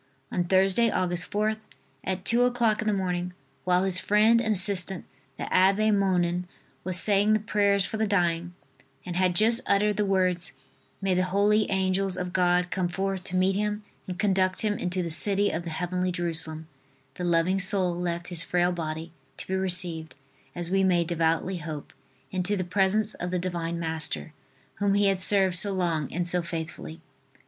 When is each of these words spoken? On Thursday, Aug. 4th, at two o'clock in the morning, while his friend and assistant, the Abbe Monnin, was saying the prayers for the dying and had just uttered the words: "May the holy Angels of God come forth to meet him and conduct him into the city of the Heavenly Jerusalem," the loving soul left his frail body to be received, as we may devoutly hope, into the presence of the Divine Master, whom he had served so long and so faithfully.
On 0.31 0.43
Thursday, 0.43 0.89
Aug. 0.89 1.11
4th, 1.11 1.59
at 2.03 2.25
two 2.25 2.41
o'clock 2.41 2.81
in 2.81 2.87
the 2.87 2.91
morning, 2.93 3.33
while 3.65 3.83
his 3.83 3.99
friend 3.99 4.41
and 4.41 4.55
assistant, 4.55 5.05
the 5.37 5.43
Abbe 5.53 5.91
Monnin, 5.91 6.45
was 6.83 6.97
saying 6.99 7.33
the 7.33 7.39
prayers 7.39 7.85
for 7.85 7.97
the 7.97 8.07
dying 8.07 8.55
and 9.05 9.15
had 9.15 9.35
just 9.35 9.61
uttered 9.67 9.97
the 9.97 10.03
words: 10.07 10.53
"May 11.03 11.13
the 11.13 11.25
holy 11.25 11.69
Angels 11.69 12.17
of 12.17 12.33
God 12.33 12.71
come 12.71 12.87
forth 12.87 13.23
to 13.25 13.35
meet 13.35 13.55
him 13.55 13.83
and 14.07 14.17
conduct 14.17 14.61
him 14.63 14.73
into 14.75 15.03
the 15.03 15.11
city 15.11 15.51
of 15.51 15.65
the 15.65 15.69
Heavenly 15.69 16.11
Jerusalem," 16.11 16.67
the 17.13 17.23
loving 17.23 17.59
soul 17.59 17.95
left 17.95 18.29
his 18.29 18.41
frail 18.41 18.71
body 18.71 19.11
to 19.37 19.45
be 19.47 19.53
received, 19.53 20.15
as 20.55 20.71
we 20.71 20.83
may 20.83 21.03
devoutly 21.03 21.57
hope, 21.57 21.93
into 22.31 22.57
the 22.57 22.63
presence 22.63 23.13
of 23.13 23.29
the 23.29 23.37
Divine 23.37 23.77
Master, 23.77 24.33
whom 24.79 24.95
he 24.95 25.05
had 25.05 25.19
served 25.19 25.57
so 25.57 25.71
long 25.71 26.11
and 26.11 26.27
so 26.27 26.41
faithfully. 26.41 27.01